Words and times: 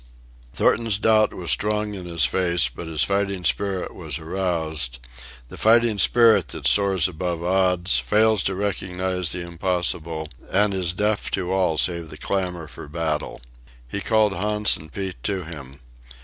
Thornton's 0.55 0.97
doubt 0.97 1.31
was 1.31 1.51
strong 1.51 1.93
in 1.93 2.07
his 2.07 2.25
face, 2.25 2.69
but 2.69 2.87
his 2.87 3.03
fighting 3.03 3.43
spirit 3.43 3.93
was 3.93 4.17
aroused—the 4.17 5.57
fighting 5.57 5.99
spirit 5.99 6.47
that 6.47 6.65
soars 6.65 7.07
above 7.07 7.43
odds, 7.43 7.99
fails 7.99 8.41
to 8.45 8.55
recognize 8.55 9.31
the 9.31 9.43
impossible, 9.45 10.27
and 10.49 10.73
is 10.73 10.93
deaf 10.93 11.29
to 11.29 11.53
all 11.53 11.77
save 11.77 12.09
the 12.09 12.17
clamor 12.17 12.67
for 12.67 12.87
battle. 12.87 13.41
He 13.87 14.01
called 14.01 14.33
Hans 14.33 14.75
and 14.75 14.91
Pete 14.91 15.21
to 15.21 15.43
him. 15.43 15.79